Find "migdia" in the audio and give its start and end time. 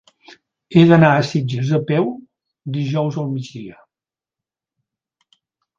3.35-3.79